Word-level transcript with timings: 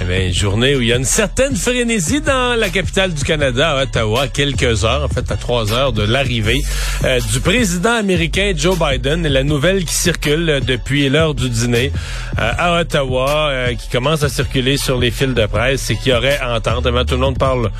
Eh 0.00 0.04
bien, 0.04 0.32
journée 0.32 0.74
où 0.74 0.80
il 0.80 0.88
y 0.88 0.92
a 0.92 0.96
une 0.96 1.04
certaine 1.04 1.54
frénésie 1.54 2.20
dans 2.20 2.58
la 2.58 2.70
capitale 2.70 3.12
du 3.12 3.22
Canada, 3.22 3.72
à 3.72 3.82
Ottawa, 3.82 4.26
quelques 4.26 4.84
heures, 4.84 5.04
en 5.04 5.08
fait 5.08 5.30
à 5.30 5.36
trois 5.36 5.72
heures 5.72 5.92
de 5.92 6.02
l'arrivée 6.02 6.62
euh, 7.04 7.20
du 7.32 7.40
président 7.40 7.92
américain 7.92 8.52
Joe 8.56 8.76
Biden. 8.78 9.26
Et 9.26 9.28
la 9.28 9.44
nouvelle 9.44 9.84
qui 9.84 9.94
circule 9.94 10.48
euh, 10.48 10.60
depuis 10.60 11.08
l'heure 11.08 11.34
du 11.34 11.48
dîner 11.48 11.92
euh, 12.38 12.52
à 12.58 12.80
Ottawa, 12.80 13.52
qui 13.78 13.88
commence 13.88 14.22
à 14.22 14.28
circuler 14.28 14.76
sur 14.76 14.98
les 14.98 15.10
fils 15.10 15.34
de 15.34 15.46
presse, 15.46 15.82
c'est 15.82 15.96
qu'il 15.96 16.12
y 16.12 16.14
aurait 16.14 16.40
entente. 16.40 16.86
Eh 16.86 17.04
tout 17.04 17.14
le 17.14 17.20
monde 17.20 17.38
parle 17.38 17.70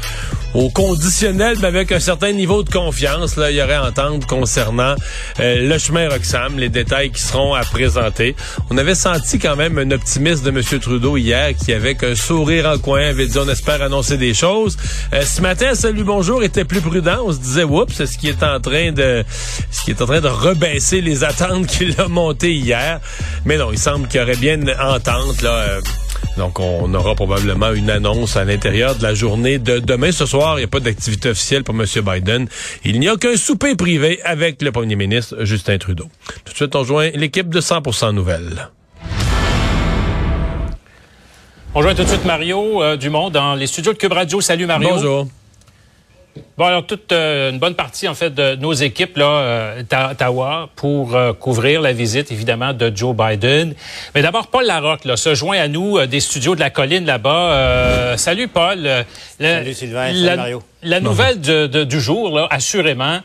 au 0.54 0.70
conditionnel, 0.70 1.56
mais 1.60 1.68
avec 1.68 1.92
un 1.92 2.00
certain 2.00 2.32
niveau 2.32 2.62
de 2.62 2.70
confiance. 2.70 3.36
Là, 3.36 3.50
il 3.50 3.56
y 3.56 3.62
aurait 3.62 3.78
entente 3.78 4.26
concernant 4.26 4.94
le 5.38 5.78
chemin 5.78 6.08
Roxham, 6.08 6.58
les 6.58 6.68
détails 6.68 7.10
qui 7.10 7.22
seront 7.22 7.54
à 7.54 7.62
présenter. 7.64 8.36
On 8.70 8.78
avait 8.78 8.94
senti 8.94 9.38
quand 9.38 9.56
même 9.56 9.78
un 9.78 9.90
optimisme 9.90 10.44
de 10.44 10.50
M. 10.50 10.80
Trudeau 10.80 11.16
hier 11.16 11.54
qui 11.54 11.72
avait 11.72 11.96
un 12.04 12.14
sourire 12.14 12.66
en 12.66 12.78
coin, 12.78 13.08
avait 13.08 13.26
dit 13.26 13.38
on 13.38 13.48
espère 13.48 13.82
annoncer 13.82 14.16
des 14.16 14.34
choses. 14.34 14.76
Euh, 15.12 15.22
ce 15.22 15.40
matin, 15.40 15.74
Salut 15.74 16.04
Bonjour 16.04 16.42
était 16.42 16.64
plus 16.64 16.80
prudent. 16.80 17.18
On 17.24 17.32
se 17.32 17.38
disait 17.38 17.64
oups, 17.64 17.94
c'est 17.94 18.06
ce 18.06 18.18
qui 18.18 18.28
est 18.28 18.42
en 18.42 18.60
train 18.60 18.92
de 18.92 19.24
ce 19.70 19.84
qui 19.84 19.90
est 19.92 20.02
en 20.02 20.06
train 20.06 20.20
de 20.20 20.28
rebaisser 20.28 21.00
les 21.00 21.24
attentes 21.24 21.66
qu'il 21.72 22.00
a 22.00 22.08
montées 22.08 22.54
hier? 22.54 23.00
Mais 23.44 23.56
non, 23.56 23.72
il 23.72 23.78
semble 23.78 24.08
qu'il 24.08 24.20
y 24.20 24.22
aurait 24.22 24.36
bien 24.36 24.54
une 24.54 24.70
entente 24.70 25.42
là. 25.42 25.50
Euh, 25.50 25.80
donc, 26.36 26.60
on 26.60 26.92
aura 26.94 27.14
probablement 27.14 27.72
une 27.72 27.90
annonce 27.90 28.36
à 28.36 28.44
l'intérieur 28.44 28.96
de 28.96 29.02
la 29.02 29.14
journée 29.14 29.58
de 29.58 29.78
demain. 29.78 30.12
Ce 30.12 30.26
soir, 30.26 30.56
il 30.56 30.58
n'y 30.58 30.64
a 30.64 30.68
pas 30.68 30.80
d'activité 30.80 31.30
officielle 31.30 31.62
pour 31.62 31.74
M. 31.74 31.84
Biden. 32.02 32.48
Il 32.84 33.00
n'y 33.00 33.08
a 33.08 33.16
qu'un 33.16 33.36
souper 33.36 33.74
privé 33.74 34.20
avec 34.24 34.62
le 34.62 34.72
premier 34.72 34.96
ministre 34.96 35.44
Justin 35.44 35.78
Trudeau. 35.78 36.08
Tout 36.44 36.52
de 36.52 36.56
suite, 36.56 36.74
on 36.74 36.84
joint 36.84 37.10
l'équipe 37.14 37.48
de 37.48 37.60
100% 37.60 38.12
Nouvelles. 38.12 38.68
On 41.74 41.82
joint 41.82 41.94
tout 41.94 42.02
de 42.02 42.08
suite 42.08 42.24
Mario 42.24 42.82
euh, 42.82 42.96
Dumont 42.96 43.30
dans 43.30 43.54
les 43.54 43.66
studios 43.66 43.92
de 43.92 43.98
Cube 43.98 44.12
Radio. 44.12 44.40
Salut 44.40 44.66
Mario. 44.66 44.90
Bonjour. 44.90 45.26
Bon, 46.56 46.66
alors 46.66 46.86
toute 46.86 47.12
euh, 47.12 47.50
une 47.50 47.58
bonne 47.58 47.74
partie 47.74 48.08
en 48.08 48.14
fait 48.14 48.30
de 48.30 48.56
nos 48.56 48.72
équipes 48.72 49.16
là, 49.16 49.26
euh, 49.26 49.82
à 49.90 50.12
Ottawa 50.12 50.70
pour 50.76 51.16
couvrir 51.38 51.80
la 51.80 51.92
visite 51.92 52.32
évidemment 52.32 52.72
de 52.72 52.90
Joe 52.94 53.14
Biden. 53.16 53.74
Mais 54.14 54.22
d'abord 54.22 54.48
Paul 54.48 54.64
Larocque 54.66 55.04
là, 55.04 55.16
se 55.16 55.34
joint 55.34 55.58
à 55.58 55.68
nous 55.68 56.04
des 56.06 56.20
studios 56.20 56.54
de 56.54 56.60
la 56.60 56.70
colline 56.70 57.04
là-bas. 57.04 58.16
salut 58.16 58.48
Paul. 58.48 58.88
salut 59.38 59.74
Sylvain. 59.74 60.12
Salut 60.12 60.36
Mario. 60.36 60.62
La 60.82 61.00
nouvelle 61.00 61.40
du 61.40 62.00
jour 62.00 62.34
là, 62.34 62.48
assurément, 62.50 63.20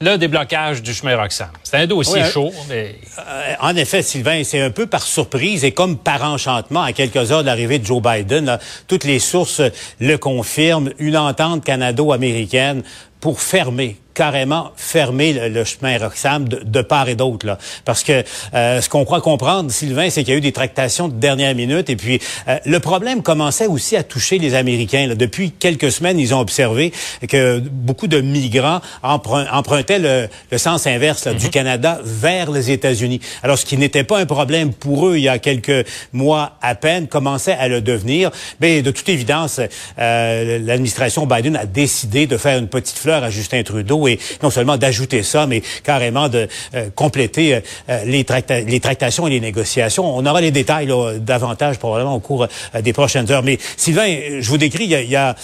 le 0.00 0.16
déblocage 0.16 0.82
du 0.82 0.94
chemin 0.94 1.16
Roxham. 1.16 1.48
C'est 1.62 1.76
un 1.76 1.86
dossier 1.86 2.24
chaud. 2.24 2.52
Mais... 2.68 2.96
Euh, 3.18 3.54
en 3.60 3.74
effet, 3.76 4.02
Sylvain, 4.02 4.42
c'est 4.44 4.60
un 4.60 4.70
peu 4.70 4.86
par 4.86 5.02
surprise 5.02 5.64
et 5.64 5.72
comme 5.72 5.98
par 5.98 6.22
enchantement, 6.22 6.82
à 6.82 6.92
quelques 6.92 7.32
heures 7.32 7.42
de 7.42 7.46
l'arrivée 7.46 7.78
de 7.78 7.86
Joe 7.86 8.02
Biden, 8.02 8.58
toutes 8.86 9.04
les 9.04 9.18
sources 9.18 9.62
le 10.00 10.16
confirment, 10.16 10.92
une 10.98 11.16
entente 11.16 11.64
canado-américaine 11.64 12.82
pour 13.20 13.40
fermer 13.40 13.96
carrément 14.18 14.72
fermer 14.74 15.48
le, 15.48 15.62
chemin 15.62 15.96
Roxham 15.96 16.48
de, 16.48 16.82
part 16.82 17.08
et 17.08 17.14
d'autre. 17.14 17.46
Là. 17.46 17.56
Parce 17.84 18.02
que 18.02 18.24
euh, 18.52 18.80
ce 18.80 18.88
qu'on 18.88 19.04
croit 19.04 19.20
comprendre, 19.20 19.70
Sylvain, 19.70 20.10
c'est 20.10 20.24
qu'il 20.24 20.32
y 20.32 20.34
a 20.34 20.38
eu 20.38 20.40
des 20.40 20.50
tractations 20.50 21.06
de 21.06 21.14
dernière 21.14 21.54
minute. 21.54 21.88
Et 21.88 21.94
puis, 21.94 22.18
euh, 22.48 22.58
le 22.66 22.80
problème 22.80 23.22
commençait 23.22 23.68
aussi 23.68 23.94
à 23.94 24.02
toucher 24.02 24.38
les 24.38 24.56
Américains. 24.56 25.06
Là. 25.06 25.14
Depuis 25.14 25.52
quelques 25.52 25.92
semaines, 25.92 26.18
ils 26.18 26.34
ont 26.34 26.40
observé 26.40 26.92
que 27.28 27.60
beaucoup 27.60 28.08
de 28.08 28.20
migrants 28.20 28.80
empruntaient 29.04 30.00
le, 30.00 30.28
sens 30.58 30.88
inverse 30.88 31.28
du 31.28 31.46
mhm. 31.46 31.52
Canada 31.52 32.00
vers 32.02 32.50
les 32.50 32.72
États-Unis. 32.72 33.20
Alors, 33.44 33.56
ce 33.56 33.66
qui 33.66 33.76
n'était 33.76 34.02
pas 34.02 34.18
un 34.18 34.26
problème 34.26 34.72
pour 34.72 35.06
eux 35.06 35.16
il 35.16 35.22
y 35.22 35.28
a 35.28 35.38
quelques 35.38 35.86
mois 36.12 36.58
à 36.60 36.74
peine, 36.74 37.06
commençait 37.06 37.52
à 37.52 37.68
le 37.68 37.82
devenir. 37.82 38.32
Mais 38.60 38.82
de 38.82 38.90
toute 38.90 39.08
évidence, 39.08 39.60
euh, 40.00 40.58
l'administration 40.58 41.24
Biden 41.24 41.54
a 41.54 41.66
décidé 41.66 42.26
de 42.26 42.36
faire 42.36 42.58
une 42.58 42.68
petite 42.68 42.98
fleur 42.98 43.22
à 43.22 43.30
Justin 43.30 43.62
Trudeau 43.62 44.07
et 44.08 44.18
non 44.42 44.50
seulement 44.50 44.76
d'ajouter 44.76 45.22
ça, 45.22 45.46
mais 45.46 45.62
carrément 45.84 46.28
de 46.28 46.48
euh, 46.74 46.88
compléter 46.94 47.54
euh, 47.54 47.60
euh, 47.88 48.04
les, 48.04 48.24
les, 48.66 48.80
tractations 48.80 49.26
et 49.26 49.30
les 49.30 49.40
négociations. 49.40 50.04
On 50.16 50.24
aura 50.26 50.40
les 50.40 50.50
détails 50.50 50.88
davantage 51.20 51.78
probablement 51.78 52.14
au 52.14 52.20
cours 52.20 52.46
des 52.82 52.92
prochaines 52.92 53.30
heures. 53.30 53.42
Mais 53.42 53.58
Sylvain, 53.76 54.40
je 54.40 54.48
vous 54.48 54.58
décris, 54.58 54.84
il 54.84 55.10
y 55.10 55.16
a, 55.16 55.36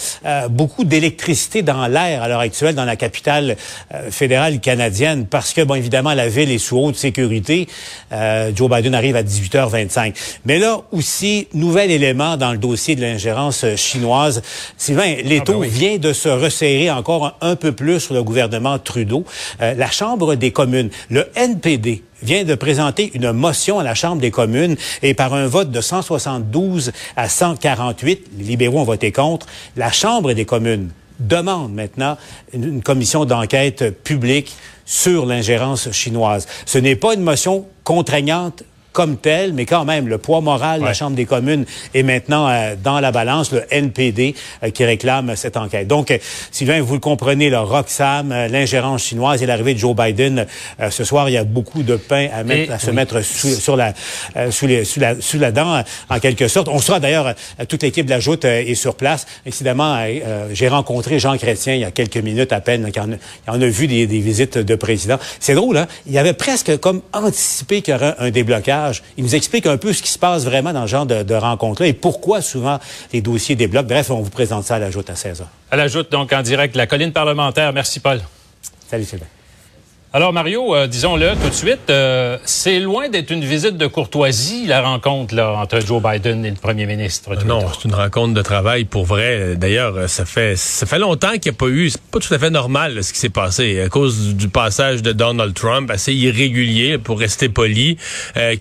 beaucoup 0.49 0.83
d'électricité 0.83 1.61
dans 1.61 1.87
l'air 1.87 2.23
à 2.23 2.27
l'heure 2.27 2.39
actuelle 2.39 2.75
dans 2.75 2.85
la 2.85 2.95
capitale 2.95 3.55
fédérale 4.09 4.59
canadienne 4.59 5.25
parce 5.27 5.53
que, 5.53 5.61
bon, 5.61 5.75
évidemment, 5.75 6.13
la 6.13 6.27
ville 6.27 6.51
est 6.51 6.57
sous 6.57 6.77
haute 6.77 6.95
sécurité. 6.95 7.67
Joe 8.11 8.69
Biden 8.69 8.95
arrive 8.95 9.15
à 9.15 9.23
18h25. 9.23 10.13
Mais 10.45 10.59
là 10.59 10.81
aussi, 10.91 11.47
nouvel 11.53 11.91
élément 11.91 12.37
dans 12.37 12.51
le 12.51 12.57
dossier 12.57 12.95
de 12.95 13.01
l'ingérence 13.01 13.65
chinoise. 13.75 14.41
Sylvain, 14.77 15.15
l'étau 15.23 15.57
ah 15.57 15.61
ben 15.61 15.69
vient 15.69 15.97
de 15.97 16.13
se 16.13 16.29
resserrer 16.29 16.91
encore 16.91 17.37
un 17.41 17.55
peu 17.55 17.71
plus 17.71 17.99
sur 17.99 18.13
le 18.13 18.23
gouvernement 18.23 18.54
Trudeau, 18.83 19.25
euh, 19.61 19.73
la 19.73 19.89
Chambre 19.89 20.35
des 20.35 20.51
communes, 20.51 20.89
le 21.09 21.27
NPD, 21.35 22.03
vient 22.23 22.43
de 22.43 22.55
présenter 22.55 23.11
une 23.13 23.31
motion 23.31 23.79
à 23.79 23.83
la 23.83 23.95
Chambre 23.95 24.21
des 24.21 24.31
communes 24.31 24.75
et 25.01 25.13
par 25.13 25.33
un 25.33 25.47
vote 25.47 25.71
de 25.71 25.81
172 25.81 26.91
à 27.15 27.29
148, 27.29 28.27
les 28.37 28.43
libéraux 28.43 28.79
ont 28.79 28.83
voté 28.83 29.11
contre, 29.11 29.47
la 29.75 29.91
Chambre 29.91 30.33
des 30.33 30.45
communes 30.45 30.89
demande 31.19 31.73
maintenant 31.73 32.17
une 32.53 32.81
commission 32.81 33.25
d'enquête 33.25 34.03
publique 34.03 34.53
sur 34.85 35.25
l'ingérence 35.25 35.91
chinoise. 35.91 36.47
Ce 36.65 36.77
n'est 36.77 36.95
pas 36.95 37.13
une 37.13 37.21
motion 37.21 37.65
contraignante 37.83 38.63
comme 38.95 39.17
tel, 39.17 39.53
mais 39.53 39.65
quand 39.65 39.83
même, 39.83 40.07
le 40.07 40.17
poids 40.17 40.39
moral 40.39 40.79
de 40.79 40.85
la 40.85 40.93
Chambre 40.93 41.17
des 41.17 41.25
communes 41.25 41.65
est 41.93 42.01
maintenant 42.01 42.47
euh, 42.47 42.75
dans 42.81 43.01
la 43.01 43.11
balance, 43.11 43.51
le 43.51 43.61
NPD 43.69 44.33
euh, 44.63 44.69
qui 44.69 44.85
réclame 44.85 45.35
cette 45.35 45.57
enquête. 45.57 45.85
Donc, 45.85 46.11
euh, 46.11 46.17
Sylvain, 46.49 46.81
vous 46.81 46.93
le 46.93 47.01
comprenez, 47.01 47.49
le 47.49 47.59
Roxham, 47.59 48.29
l'ingérence 48.29 49.03
chinoise 49.03 49.43
et 49.43 49.45
l'arrivée 49.45 49.73
de 49.73 49.79
Joe 49.79 49.93
Biden, 49.95 50.47
ce 50.89 51.03
soir, 51.03 51.27
il 51.27 51.33
y 51.33 51.37
a 51.37 51.43
beaucoup 51.43 51.83
de 51.83 51.97
pain 51.97 52.29
à, 52.33 52.43
mettre, 52.45 52.71
à 52.71 52.79
se 52.79 52.89
mettre 52.89 53.21
sous, 53.21 53.49
sur 53.49 53.75
la, 53.75 53.93
sous, 54.49 54.65
les, 54.65 54.85
sous, 54.85 55.01
la, 55.01 55.19
sous 55.19 55.39
la 55.39 55.51
dent, 55.51 55.83
en 56.09 56.19
quelque 56.19 56.47
sorte. 56.47 56.69
On 56.69 56.79
sera 56.79 57.01
d'ailleurs, 57.01 57.33
toute 57.67 57.83
l'équipe 57.83 58.05
de 58.05 58.11
la 58.11 58.21
Joute 58.21 58.45
est 58.45 58.75
sur 58.75 58.95
place. 58.95 59.25
Incidemment, 59.45 60.05
j'ai 60.53 60.69
rencontré 60.69 61.19
Jean 61.19 61.37
Chrétien 61.37 61.75
il 61.75 61.81
y 61.81 61.85
a 61.85 61.91
quelques 61.91 62.17
minutes 62.17 62.53
à 62.53 62.61
peine, 62.61 62.89
qui 62.91 62.99
en, 62.99 63.09
en 63.47 63.61
a 63.61 63.67
vu 63.67 63.87
des, 63.87 64.07
des 64.07 64.19
visites 64.19 64.57
de 64.57 64.75
président. 64.75 65.17
C'est 65.39 65.55
drôle, 65.55 65.77
hein? 65.77 65.87
Il 66.07 66.17
avait 66.17 66.33
presque 66.33 66.77
comme 66.77 67.01
anticipé 67.11 67.81
qu'il 67.81 67.93
y 67.93 67.97
aurait 67.97 68.15
un 68.19 68.29
déblocage 68.29 68.84
il 69.17 69.23
nous 69.23 69.35
explique 69.35 69.65
un 69.65 69.77
peu 69.77 69.93
ce 69.93 70.01
qui 70.01 70.09
se 70.09 70.19
passe 70.19 70.45
vraiment 70.45 70.73
dans 70.73 70.83
ce 70.83 70.91
genre 70.91 71.05
de, 71.05 71.35
rencontre-là 71.35 71.87
et 71.87 71.93
pourquoi 71.93 72.41
souvent 72.41 72.79
les 73.13 73.21
dossiers 73.21 73.55
débloquent. 73.55 73.87
Bref, 73.87 74.09
on 74.09 74.21
vous 74.21 74.29
présente 74.29 74.63
ça 74.63 74.75
à 74.75 74.79
la 74.79 74.91
joute 74.91 75.09
à 75.09 75.15
16 75.15 75.41
h. 75.41 75.43
À 75.71 75.75
la 75.75 75.87
joute, 75.87 76.11
donc 76.11 76.31
en 76.33 76.41
direct, 76.41 76.75
la 76.75 76.87
colline 76.87 77.11
parlementaire. 77.11 77.71
Merci, 77.73 77.99
Paul. 77.99 78.21
Salut, 78.89 79.05
Sylvain. 79.05 79.25
Alors 80.15 80.31
Mario, 80.31 80.73
euh, 80.73 80.87
disons-le 80.87 81.31
tout 81.43 81.49
de 81.49 81.53
suite, 81.53 81.89
euh, 81.89 82.37
c'est 82.45 82.79
loin 82.79 83.09
d'être 83.09 83.31
une 83.31 83.43
visite 83.43 83.75
de 83.75 83.85
courtoisie 83.85 84.65
la 84.65 84.81
rencontre 84.81 85.35
là 85.35 85.51
entre 85.51 85.81
Joe 85.81 86.01
Biden 86.01 86.45
et 86.45 86.51
le 86.51 86.55
premier 86.55 86.85
ministre. 86.85 87.31
Euh, 87.33 87.43
non, 87.43 87.59
c'est 87.73 87.85
une 87.85 87.93
rencontre 87.93 88.33
de 88.33 88.41
travail 88.41 88.85
pour 88.85 89.03
vrai. 89.03 89.57
D'ailleurs, 89.57 90.07
ça 90.07 90.23
fait 90.23 90.55
ça 90.55 90.85
fait 90.85 90.99
longtemps 90.99 91.33
qu'il 91.33 91.51
n'y 91.51 91.57
a 91.57 91.59
pas 91.59 91.67
eu, 91.67 91.89
c'est 91.89 92.01
pas 92.01 92.19
tout 92.19 92.33
à 92.33 92.39
fait 92.39 92.49
normal 92.49 93.03
ce 93.03 93.11
qui 93.11 93.19
s'est 93.19 93.27
passé 93.27 93.81
à 93.81 93.89
cause 93.89 94.35
du, 94.35 94.47
passage 94.47 95.01
de 95.01 95.11
Donald 95.11 95.53
Trump 95.53 95.91
assez 95.91 96.13
irrégulier 96.13 96.97
pour 96.97 97.19
rester 97.19 97.49
poli, 97.49 97.97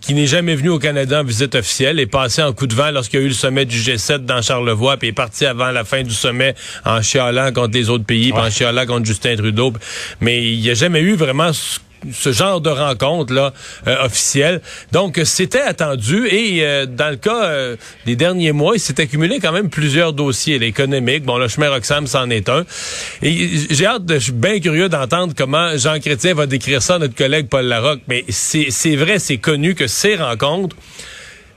qui 0.00 0.14
n'est 0.14 0.26
jamais 0.26 0.56
venu 0.56 0.70
au 0.70 0.80
Canada 0.80 1.20
en 1.20 1.24
visite 1.24 1.54
officielle, 1.54 2.00
est 2.00 2.06
passé 2.06 2.42
en 2.42 2.52
coup 2.52 2.66
de 2.66 2.74
vent 2.74 2.90
lorsqu'il 2.90 3.20
y 3.20 3.22
a 3.22 3.26
eu 3.26 3.28
le 3.28 3.34
sommet 3.34 3.64
du 3.64 3.78
G7 3.78 4.24
dans 4.24 4.42
Charlevoix, 4.42 4.96
puis 4.96 5.10
est 5.10 5.12
parti 5.12 5.46
avant 5.46 5.70
la 5.70 5.84
fin 5.84 6.02
du 6.02 6.14
sommet 6.14 6.56
en 6.84 7.00
chialant 7.00 7.52
contre 7.52 7.74
les 7.74 7.90
autres 7.90 8.04
pays, 8.04 8.32
puis 8.32 8.42
en 8.42 8.50
chialant 8.50 8.86
contre 8.86 9.06
Justin 9.06 9.36
Trudeau. 9.36 9.72
Mais 10.20 10.42
il 10.42 10.58
n'y 10.58 10.70
a 10.70 10.74
jamais 10.74 11.00
eu 11.00 11.14
vraiment 11.14 11.43
ce 11.52 12.32
genre 12.32 12.60
de 12.60 12.70
rencontre 12.70 13.32
là 13.32 13.52
euh, 13.86 14.04
officielle. 14.04 14.60
Donc 14.92 15.20
c'était 15.24 15.60
attendu 15.60 16.26
et 16.26 16.64
euh, 16.64 16.86
dans 16.86 17.10
le 17.10 17.16
cas 17.16 17.44
euh, 17.44 17.76
des 18.06 18.16
derniers 18.16 18.52
mois, 18.52 18.76
il 18.76 18.80
s'est 18.80 19.00
accumulé 19.00 19.38
quand 19.40 19.52
même 19.52 19.70
plusieurs 19.70 20.12
dossiers 20.12 20.62
économiques. 20.62 21.24
Bon, 21.24 21.38
le 21.38 21.48
chemin 21.48 21.70
Roxham 21.70 22.06
c'en 22.06 22.28
est 22.30 22.48
un. 22.48 22.64
Et 23.22 23.48
j'ai 23.70 23.86
hâte, 23.86 24.02
je 24.08 24.18
suis 24.18 24.32
bien 24.32 24.60
curieux 24.60 24.88
d'entendre 24.88 25.34
comment 25.36 25.76
Jean 25.76 25.98
Chrétien 26.00 26.34
va 26.34 26.46
décrire 26.46 26.82
ça 26.82 26.96
à 26.96 26.98
notre 26.98 27.14
collègue 27.14 27.48
Paul 27.48 27.66
Larocque. 27.66 28.02
Mais 28.08 28.24
c'est 28.28 28.96
vrai, 28.96 29.18
c'est 29.18 29.38
connu 29.38 29.74
que 29.74 29.86
ces 29.86 30.16
rencontres 30.16 30.76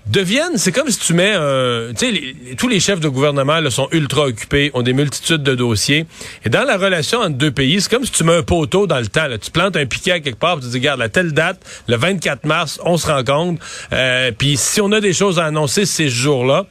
deviennent, 0.10 0.58
c'est 0.58 0.72
comme 0.72 0.90
si 0.90 1.00
tu 1.00 1.14
mets 1.14 1.34
un, 1.34 1.94
tu 1.98 2.14
sais, 2.14 2.56
tous 2.58 2.68
les 2.68 2.80
chefs 2.80 3.00
de 3.00 3.10
gouvernement 3.10 3.60
là, 3.60 3.70
sont 3.70 3.88
ultra 3.92 4.26
occupés, 4.26 4.72
ont 4.74 4.82
des 4.82 4.94
multitudes 4.94 5.44
de 5.44 5.56
dossiers. 5.56 6.06
Et 6.46 6.50
dans 6.50 6.64
la 6.64 6.78
relation 6.78 7.20
entre 7.20 7.38
deux 7.38 7.52
pays, 7.52 7.82
c'est 7.82 7.90
comme 7.90 8.06
si 8.06 8.12
tu 8.12 8.24
mets 8.24 8.36
un 8.36 8.44
poteau 8.44 8.88
dans 8.88 9.00
le 9.00 9.08
temps. 9.08 9.28
Tu 9.42 9.52
plantes 9.52 9.76
un 9.76 9.86
piquet 9.86 10.22
quelque 10.22 10.40
part, 10.40 10.60
tu 10.60 10.68
dis, 10.68 10.78
regarde, 10.78 11.02
à 11.02 11.10
telle 11.10 11.34
date, 11.34 11.60
le 11.88 11.98
24 11.98 12.46
mars, 12.46 12.80
on 12.84 12.98
se 12.98 13.08
rencontre. 13.08 13.64
Euh, 13.94 14.32
Puis 14.38 14.58
si 14.58 14.82
on 14.82 14.92
a 14.92 15.00
des 15.02 15.14
choses 15.14 15.40
à 15.40 15.46
annoncer 15.46 15.86
ces 15.86 16.10
jours-là, 16.10 16.66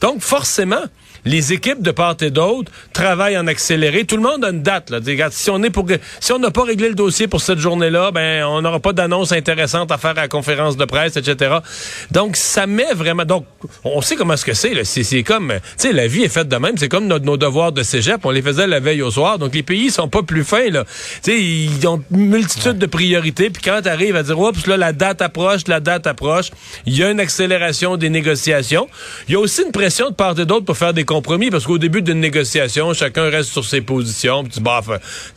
donc 0.00 0.20
forcément, 0.20 0.82
les 1.24 1.52
équipes 1.52 1.82
de 1.82 1.90
part 1.90 2.16
et 2.20 2.30
d'autre 2.30 2.70
travaillent 2.92 3.38
en 3.38 3.46
accéléré. 3.46 4.04
Tout 4.04 4.16
le 4.16 4.22
monde 4.22 4.44
a 4.44 4.50
une 4.50 4.62
date. 4.62 4.90
Là. 4.90 4.98
si 5.30 5.50
on 5.50 5.62
est 5.62 5.70
pour 5.70 5.86
si 6.20 6.32
on 6.32 6.38
n'a 6.38 6.50
pas 6.50 6.64
réglé 6.64 6.88
le 6.88 6.94
dossier 6.94 7.28
pour 7.28 7.40
cette 7.40 7.58
journée-là, 7.58 8.10
ben 8.10 8.44
on 8.44 8.62
n'aura 8.62 8.80
pas 8.80 8.92
d'annonce 8.92 9.32
intéressante 9.32 9.92
à 9.92 9.98
faire 9.98 10.12
à 10.12 10.22
la 10.22 10.28
conférence 10.28 10.76
de 10.76 10.84
presse, 10.84 11.16
etc. 11.16 11.56
Donc 12.10 12.36
ça 12.36 12.66
met 12.66 12.92
vraiment. 12.94 13.24
Donc 13.24 13.46
on 13.84 14.00
sait 14.00 14.16
comment 14.16 14.36
ce 14.36 14.44
que 14.44 14.54
c'est. 14.54 14.84
C'est 14.84 15.22
comme, 15.22 15.52
tu 15.52 15.60
sais, 15.76 15.92
la 15.92 16.06
vie 16.06 16.22
est 16.22 16.28
faite 16.28 16.48
de 16.48 16.56
même. 16.56 16.76
C'est 16.76 16.88
comme 16.88 17.06
nos, 17.06 17.36
devoirs 17.36 17.72
de 17.72 17.82
cégep. 17.82 18.24
On 18.24 18.30
les 18.30 18.42
faisait 18.42 18.66
la 18.66 18.80
veille 18.80 19.02
au 19.02 19.10
soir. 19.10 19.38
Donc 19.38 19.54
les 19.54 19.62
pays 19.62 19.90
sont 19.90 20.08
pas 20.08 20.22
plus 20.22 20.44
fins. 20.44 20.70
Là, 20.70 20.84
tu 21.22 21.32
sais, 21.32 21.42
ils 21.42 21.86
ont 21.86 22.02
une 22.10 22.28
multitude 22.28 22.78
de 22.78 22.86
priorités. 22.86 23.50
Puis 23.50 23.62
quand 23.62 23.80
tu 23.82 23.88
arrives 23.88 24.16
à 24.16 24.22
dire, 24.22 24.38
oups, 24.38 24.66
là 24.66 24.76
la 24.76 24.92
date 24.92 25.22
approche, 25.22 25.62
la 25.68 25.80
date 25.80 26.06
approche, 26.06 26.50
il 26.86 26.96
y 26.96 27.04
a 27.04 27.10
une 27.10 27.20
accélération 27.20 27.96
des 27.96 28.10
négociations. 28.10 28.88
Il 29.28 29.34
y 29.34 29.36
a 29.36 29.40
aussi 29.40 29.62
une 29.62 29.72
pression 29.72 30.10
de 30.10 30.14
part 30.14 30.38
et 30.38 30.46
d'autre 30.46 30.64
pour 30.64 30.76
faire 30.76 30.94
des 30.94 31.04
compromis 31.12 31.50
parce 31.50 31.66
qu'au 31.66 31.76
début 31.76 32.00
d'une 32.00 32.20
négociation, 32.20 32.94
chacun 32.94 33.28
reste 33.28 33.50
sur 33.50 33.64
ses 33.66 33.82
positions. 33.82 34.44
Puis 34.44 34.60
bah, 34.60 34.80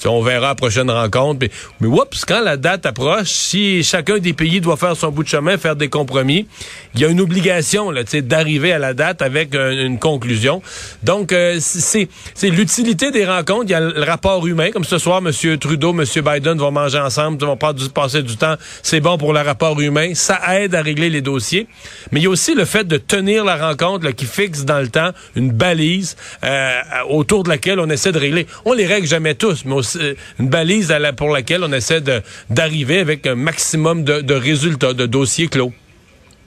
on 0.06 0.22
verra 0.22 0.48
à 0.48 0.50
la 0.52 0.56
prochaine 0.56 0.90
rencontre. 0.90 1.40
Puis, 1.40 1.52
mais 1.82 1.88
oups, 1.88 2.24
quand 2.26 2.42
la 2.42 2.56
date 2.56 2.86
approche, 2.86 3.28
si 3.28 3.84
chacun 3.84 4.20
des 4.20 4.32
pays 4.32 4.62
doit 4.62 4.78
faire 4.78 4.96
son 4.96 5.10
bout 5.10 5.24
de 5.24 5.28
chemin, 5.28 5.58
faire 5.58 5.76
des 5.76 5.90
compromis, 5.90 6.48
il 6.94 7.02
y 7.02 7.06
a 7.06 7.10
une 7.10 7.20
obligation 7.20 7.92
là, 7.92 8.04
d'arriver 8.04 8.72
à 8.72 8.80
la 8.80 8.94
date 8.94 9.22
avec 9.22 9.54
une 9.54 10.00
conclusion. 10.00 10.62
Donc, 11.04 11.34
euh, 11.34 11.58
c'est 11.60 12.50
l'utilité 12.50 13.12
des 13.12 13.26
rencontres. 13.26 13.66
Il 13.66 13.72
y 13.72 13.74
a 13.74 13.82
le 13.82 14.04
rapport 14.04 14.48
humain. 14.48 14.72
Comme 14.72 14.86
ce 14.86 14.98
soir, 14.98 15.22
M. 15.26 15.58
Trudeau, 15.58 15.92
M. 15.92 16.06
Biden 16.24 16.58
vont 16.58 16.72
manger 16.72 17.00
ensemble, 17.00 17.44
vont 17.46 17.58
passer 17.58 18.24
du 18.24 18.38
temps. 18.38 18.56
C'est 18.82 19.02
bon 19.02 19.18
pour 19.18 19.34
le 19.34 19.42
rapport 19.42 19.78
humain. 19.82 20.14
Ça 20.14 20.40
aide 20.56 20.74
à 20.74 20.82
régler 20.82 21.10
les 21.10 21.22
dossiers. 21.22 21.68
Mais 22.12 22.22
il 22.22 22.24
y 22.24 22.28
a 22.28 22.30
aussi 22.30 22.56
le 22.56 22.64
fait 22.64 22.86
de 22.86 22.98
tenir 22.98 23.44
la 23.44 23.58
rencontre 23.58 24.10
qui 24.12 24.26
fixe 24.26 24.64
dans 24.64 24.80
le 24.80 24.88
temps 24.88 25.12
une 25.36 25.52
balise 25.66 26.16
euh, 26.44 26.82
autour 27.10 27.44
de 27.44 27.50
laquelle 27.50 27.80
on 27.80 27.90
essaie 27.90 28.12
de 28.12 28.20
régler. 28.20 28.46
On 28.66 28.74
les 28.74 28.86
règle 28.86 29.08
jamais 29.08 29.36
tous, 29.36 29.66
mais 29.66 29.74
aussi, 29.74 29.98
euh, 30.00 30.14
une 30.40 30.50
balise 30.50 30.92
à 30.92 31.00
la, 31.00 31.14
pour 31.14 31.30
laquelle 31.30 31.64
on 31.64 31.72
essaie 31.72 32.02
d'arriver 32.50 33.00
avec 33.00 33.26
un 33.28 33.36
maximum 33.36 34.04
de, 34.04 34.22
de 34.22 34.34
résultats, 34.34 34.94
de 34.94 35.06
dossiers 35.06 35.48
clos. 35.48 35.74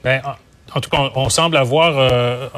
Ben, 0.04 0.20
en 0.74 0.80
tout 0.80 0.90
cas, 0.90 1.10
on, 1.14 1.28
semble 1.30 1.56
avoir 1.56 1.94
euh, 1.96 2.48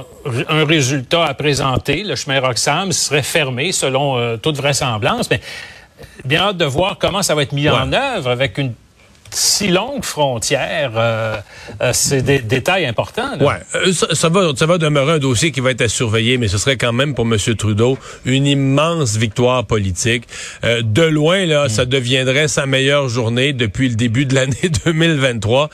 un 0.49 0.65
résultat 0.65 1.25
à 1.25 1.35
présenter. 1.35 2.03
Le 2.03 2.17
chemin 2.17 2.41
Roxham 2.41 2.91
serait 2.93 3.23
fermé 3.23 3.73
selon 3.73 4.19
euh, 4.19 4.37
toute 4.37 4.57
vraisemblance, 4.57 5.31
mais 5.31 5.41
bien 6.25 6.43
hâte 6.43 6.57
de 6.57 6.65
voir 6.65 6.99
comment 6.99 7.23
ça 7.23 7.35
va 7.35 7.43
être 7.43 7.53
mis 7.53 7.69
en 7.69 7.93
œuvre 7.93 8.31
avec 8.31 8.59
une 8.59 8.75
si 9.35 9.69
longue 9.69 10.05
frontière, 10.05 10.93
euh, 10.97 11.37
euh, 11.81 11.91
c'est 11.93 12.23
des 12.23 12.39
détails 12.39 12.87
importants. 12.87 13.37
Là. 13.39 13.45
Ouais, 13.45 13.55
euh, 13.75 13.93
ça, 13.93 14.29
va, 14.29 14.53
ça 14.57 14.67
va 14.67 14.79
demeurer 14.79 15.15
un 15.15 15.19
dossier 15.19 15.53
qui 15.53 15.61
va 15.61 15.71
être 15.71 15.83
à 15.83 15.89
surveiller, 15.89 16.39
mais 16.39 16.49
ce 16.49 16.59
serait 16.59 16.77
quand 16.77 16.93
même 16.93 17.15
pour 17.15 17.27
M. 17.27 17.37
Trudeau 17.57 17.99
une 18.25 18.47
immense 18.47 19.17
victoire 19.17 19.65
politique. 19.65 20.25
de 20.63 21.03
loin, 21.03 21.47
là, 21.47 21.69
ça 21.69 21.85
deviendrait 21.85 22.49
sa 22.49 22.67
meilleure 22.67 23.09
journée 23.09 23.53
depuis 23.53 23.89
le 23.89 23.95
début 23.95 24.27
de 24.27 24.35
l'année 24.35 24.71
2023. 24.85 25.71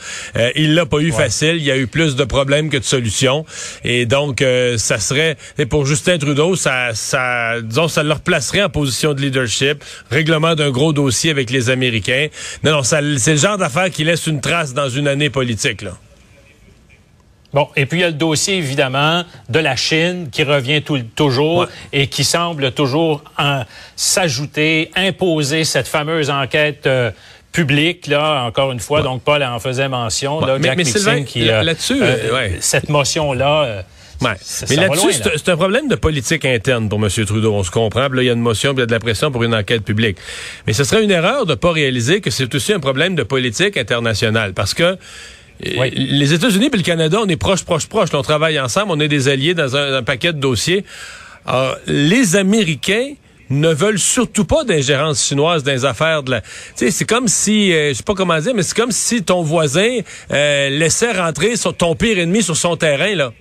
il 0.55 0.75
l'a 0.75 0.85
pas 0.85 0.99
eu 0.99 1.11
facile. 1.11 1.55
Il 1.57 1.63
y 1.63 1.71
a 1.71 1.77
eu 1.77 1.87
plus 1.87 2.15
de 2.15 2.23
problèmes 2.23 2.69
que 2.69 2.77
de 2.77 2.83
solutions, 2.83 3.45
et 3.83 4.05
donc 4.05 4.43
ça 4.77 4.99
serait 4.99 5.37
et 5.57 5.65
pour 5.65 5.85
Justin 5.85 6.17
Trudeau, 6.17 6.55
ça, 6.55 6.93
ça, 6.93 7.61
disons, 7.61 7.87
ça 7.87 8.03
le 8.03 8.13
replacerait 8.13 8.63
en 8.63 8.69
position 8.69 9.13
de 9.13 9.21
leadership, 9.21 9.83
règlement 10.11 10.55
d'un 10.55 10.69
gros 10.69 10.93
dossier 10.93 11.31
avec 11.31 11.49
les 11.49 11.69
Américains. 11.69 12.27
Non, 12.63 12.71
non, 12.71 12.83
ça, 12.83 12.99
c'est 13.17 13.31
le 13.31 13.37
genre 13.47 13.57
d'affaires 13.57 13.89
qui 13.89 14.03
laisse 14.03 14.27
une 14.27 14.41
trace 14.41 14.73
dans 14.73 14.89
une 14.89 15.07
année 15.07 15.29
politique, 15.29 15.81
là. 15.81 15.91
Bon, 17.53 17.69
et 17.77 17.85
puis 17.85 17.99
il 17.99 18.01
y 18.01 18.03
a 18.03 18.07
le 18.07 18.13
dossier, 18.13 18.57
évidemment, 18.57 19.23
de 19.47 19.59
la 19.59 19.77
Chine 19.77 20.27
qui 20.29 20.43
revient 20.43 20.83
toujours 21.15 21.65
et 21.93 22.07
qui 22.07 22.25
semble 22.25 22.73
toujours 22.73 23.23
s'ajouter, 23.95 24.91
imposer 24.95 25.63
cette 25.63 25.87
fameuse 25.87 26.29
enquête 26.29 26.85
euh, 26.87 27.09
publique, 27.53 28.07
là, 28.07 28.43
encore 28.43 28.73
une 28.73 28.81
fois. 28.81 29.01
Donc, 29.01 29.21
Paul 29.23 29.41
en 29.43 29.59
faisait 29.59 29.87
mention. 29.87 30.41
Là, 30.41 30.59
mais, 30.59 30.83
Sylvain, 30.83 31.23
qui, 31.23 31.49
euh, 31.49 31.63
là-dessus, 31.63 31.99
euh, 32.01 32.49
cette 32.59 32.89
motion-là 32.89 33.85
Ouais. 34.21 34.33
mais 34.69 34.75
là-dessus, 34.75 35.13
c'est 35.13 35.49
un 35.49 35.57
problème 35.57 35.87
de 35.87 35.95
politique 35.95 36.45
interne 36.45 36.89
pour 36.89 37.03
M. 37.03 37.09
Trudeau. 37.25 37.53
On 37.53 37.63
se 37.63 37.71
comprend. 37.71 38.07
Là, 38.07 38.21
il 38.23 38.25
y 38.25 38.29
a 38.29 38.33
une 38.33 38.41
motion, 38.41 38.73
il 38.73 38.79
y 38.79 38.81
a 38.81 38.85
de 38.85 38.91
la 38.91 38.99
pression 38.99 39.31
pour 39.31 39.43
une 39.43 39.53
enquête 39.53 39.83
publique. 39.83 40.17
Mais 40.65 40.73
ce 40.73 40.83
serait 40.83 41.03
une 41.03 41.11
erreur 41.11 41.45
de 41.45 41.51
ne 41.51 41.55
pas 41.55 41.71
réaliser 41.71 42.21
que 42.21 42.29
c'est 42.29 42.53
aussi 42.53 42.73
un 42.73 42.79
problème 42.79 43.15
de 43.15 43.23
politique 43.23 43.77
internationale. 43.77 44.53
Parce 44.53 44.73
que 44.73 44.83
euh, 44.83 45.89
Les 45.95 46.33
États-Unis 46.33 46.69
et 46.73 46.77
le 46.77 46.83
Canada, 46.83 47.19
on 47.21 47.27
est 47.27 47.37
proches, 47.37 47.63
proches, 47.63 47.87
proches. 47.87 48.09
on 48.13 48.21
travaille 48.21 48.59
ensemble, 48.59 48.91
on 48.91 48.99
est 48.99 49.07
des 49.07 49.27
alliés 49.27 49.53
dans 49.53 49.75
un, 49.75 50.03
paquet 50.03 50.33
de 50.33 50.39
dossiers. 50.39 50.83
Alors, 51.45 51.77
les 51.87 52.35
Américains 52.35 53.13
ne 53.49 53.73
veulent 53.73 53.99
surtout 53.99 54.45
pas 54.45 54.63
d'ingérence 54.63 55.25
chinoise 55.25 55.63
dans 55.63 55.71
les 55.71 55.85
affaires 55.85 56.23
de 56.23 56.31
la. 56.31 56.41
Tu 56.41 56.47
sais, 56.75 56.91
c'est 56.91 57.05
comme 57.05 57.27
si, 57.27 57.73
euh, 57.73 57.89
je 57.89 57.97
sais 57.97 58.03
pas 58.03 58.13
comment 58.13 58.37
dire, 58.39 58.53
mais 58.55 58.63
c'est 58.63 58.75
comme 58.75 58.91
si 58.91 59.23
ton 59.23 59.41
voisin 59.41 59.99
euh, 60.31 60.69
laissait 60.69 61.11
rentrer 61.11 61.55
son, 61.55 61.73
ton 61.73 61.95
pire 61.95 62.19
ennemi 62.19 62.43
sur 62.43 62.57
son 62.57 62.75
terrain 62.75 63.15
là. 63.15 63.33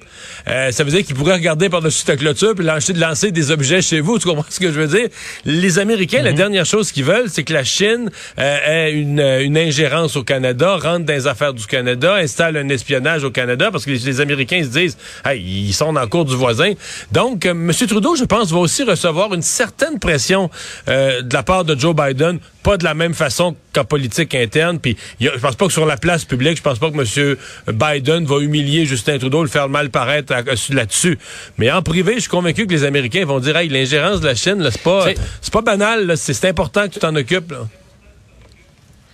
Euh, 0.49 0.71
ça 0.71 0.85
veut 0.85 0.91
dire 0.91 1.05
qu'il 1.05 1.15
pourrait 1.15 1.35
regarder 1.35 1.69
par-dessus 1.69 2.05
ta 2.05 2.17
clôture 2.17 2.55
puis 2.55 2.65
lancer, 2.65 2.93
lancer 2.93 3.33
des 3.33 3.51
objets 3.51 3.83
chez 3.83 4.01
vous. 4.01 4.19
Tu 4.19 4.29
comprends 4.29 4.45
ce 4.49 4.61
que 4.61 4.73
je 4.73 4.81
veux 4.81 4.87
dire? 4.87 5.09
Les 5.45 5.79
Américains, 5.79 6.23
la 6.23 6.31
mhm. 6.31 6.37
dernière 6.37 6.67
chose 6.67 6.93
qu'ils 6.93 7.05
veulent, 7.05 7.29
c'est 7.29 7.45
que 7.45 7.53
la 7.53 7.65
Chine 7.65 8.11
ait 8.39 8.93
une, 8.93 9.21
une, 9.21 9.59
ingérence 9.59 10.17
au 10.17 10.23
Canada, 10.23 10.77
rentre 10.77 11.07
dans 11.07 11.13
les 11.13 11.27
affaires 11.27 11.53
du 11.53 11.67
Canada, 11.67 12.15
installe 12.17 12.57
un 12.57 12.69
espionnage 12.69 13.25
au 13.25 13.31
Canada, 13.31 13.71
parce 13.71 13.85
que 13.85 13.91
les, 13.91 14.21
Américains 14.21 14.63
se 14.63 14.69
disent, 14.69 14.97
hey, 15.25 15.41
ils 15.41 15.73
sont 15.73 15.93
dans 15.93 16.01
le 16.01 16.07
cours 16.07 16.25
du 16.25 16.37
voisin. 16.37 16.73
Donc, 17.13 17.47
M. 17.47 17.73
Trudeau, 17.73 18.17
je 18.17 18.25
pense, 18.25 18.51
va 18.51 18.59
aussi 18.59 18.83
recevoir 18.85 19.35
une 19.35 19.43
certaine 19.43 19.96
pression 19.99 20.51
euh, 20.89 21.23
de 21.23 21.35
la 21.35 21.43
part 21.43 21.65
de 21.65 21.79
Joe 21.79 21.95
Biden, 21.95 22.39
pas 22.63 22.77
de 22.77 22.85
la 22.85 22.95
même 22.95 23.15
façon 23.15 23.57
qu'en 23.73 23.85
politique 23.85 24.35
interne. 24.35 24.79
Puis 24.79 24.97
je 25.21 25.29
pense 25.29 25.57
pas 25.57 25.67
que 25.67 25.73
sur 25.73 25.87
la 25.87 25.97
place 25.97 26.25
publique, 26.25 26.57
je 26.57 26.63
pense 26.63 26.79
pas 26.79 26.91
que 26.91 26.97
M. 26.97 27.37
Biden 27.69 28.25
va 28.25 28.39
humilier 28.41 28.87
Justin 28.87 29.19
Trudeau, 29.19 29.43
le 29.43 29.49
faire 29.49 29.69
mal 29.69 29.91
paraître 29.91 30.35
là-dessus. 30.71 31.19
Mais 31.59 31.71
en 31.71 31.83
privé, 31.83 32.15
je 32.15 32.21
suis 32.21 32.31
convaincu 32.31 32.67
que 32.67 32.73
les 32.73 32.85
Américains 32.85 33.25
vont 33.25 33.41
dire, 33.41 33.57
hey, 33.57 33.69
l'ingérence 33.69 34.21
de 34.21 34.27
la 34.27 34.35
Chine, 34.35 34.67
c'est 34.71 34.83
pas, 34.83 35.07
c'est 35.41 35.53
pas 35.53 35.63
banal, 35.63 36.17
c'est 36.17 36.45
important 36.47 36.89
que 36.89 36.95
tu 36.95 36.99
t'en 36.99 37.15
occupes. 37.15 37.53
Là. 37.53 37.69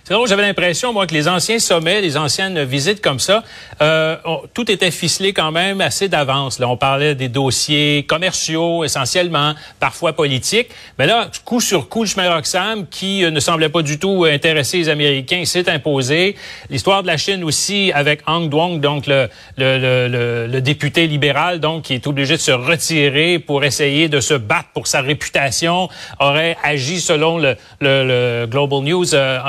C'est 0.05 0.15
drôle, 0.15 0.27
j'avais 0.27 0.41
l'impression, 0.41 0.91
moi, 0.91 1.07
que 1.07 1.13
les 1.13 1.29
anciens 1.29 1.59
sommets, 1.59 2.01
les 2.01 2.17
anciennes 2.17 2.61
visites 2.65 2.99
comme 2.99 3.21
ça, 3.21 3.41
euh, 3.81 4.17
tout 4.53 4.69
était 4.69 4.91
ficelé 4.91 5.31
quand 5.31 5.53
même 5.53 5.79
assez 5.79 6.09
d'avance. 6.09 6.59
Là, 6.59 6.67
on 6.67 6.75
parlait 6.75 7.15
des 7.15 7.29
dossiers 7.29 8.03
commerciaux 8.05 8.83
essentiellement, 8.83 9.53
parfois 9.79 10.11
politiques. 10.11 10.67
Mais 10.99 11.05
là, 11.05 11.29
coup 11.45 11.61
sur 11.61 11.87
coup, 11.87 12.03
le 12.03 12.09
chemin 12.09 12.35
Roxham, 12.35 12.85
qui 12.87 13.23
euh, 13.23 13.31
ne 13.31 13.39
semblait 13.39 13.69
pas 13.69 13.81
du 13.81 13.97
tout 13.97 14.25
intéresser 14.25 14.79
les 14.79 14.89
Américains, 14.89 15.45
s'est 15.45 15.69
imposé. 15.69 16.35
L'histoire 16.69 17.01
de 17.01 17.07
la 17.07 17.15
Chine 17.15 17.45
aussi 17.45 17.93
avec 17.95 18.23
Hang 18.27 18.49
Duong, 18.49 18.81
donc 18.81 19.07
le, 19.07 19.29
le, 19.55 19.77
le, 19.77 20.47
le, 20.47 20.61
député 20.61 21.07
libéral, 21.07 21.61
donc 21.61 21.83
qui 21.83 21.93
est 21.93 22.07
obligé 22.07 22.35
de 22.35 22.41
se 22.41 22.51
retirer 22.51 23.39
pour 23.39 23.63
essayer 23.63 24.09
de 24.09 24.19
se 24.19 24.33
battre 24.33 24.67
pour 24.73 24.85
sa 24.85 24.99
réputation, 24.99 25.87
aurait 26.19 26.57
agi 26.61 26.99
selon 26.99 27.37
le, 27.37 28.45
Global 28.47 28.81
News 28.81 29.15
euh, 29.15 29.39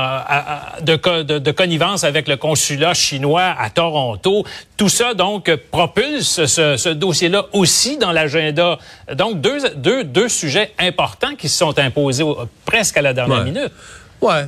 de, 0.83 1.23
de, 1.39 1.51
connivence 1.51 2.05
avec 2.05 2.29
le 2.29 2.37
consulat 2.37 2.95
chinois 2.95 3.55
à 3.59 3.71
Toronto. 3.71 4.45
Tout 4.77 4.89
ça, 4.89 5.15
donc, 5.15 5.55
propulse 5.71 6.47
ce, 6.47 6.93
dossier-là 6.93 7.47
aussi 7.53 7.97
dans 7.99 8.13
l'agenda. 8.13 8.79
Donc, 9.15 9.41
deux, 9.41 9.59
deux, 9.77 10.05
deux 10.05 10.29
sujets 10.29 10.73
importants 10.79 11.35
qui 11.37 11.49
se 11.49 11.59
sont 11.59 11.79
imposés 11.79 12.25
presque 12.65 12.97
à 12.97 13.03
la 13.03 13.13
dernière 13.13 13.45
minute. 13.45 13.73
Ouais 14.21 14.45